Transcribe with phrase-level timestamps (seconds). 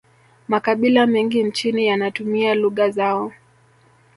[0.47, 3.31] makabila mengi nchini yanatumia lugha zao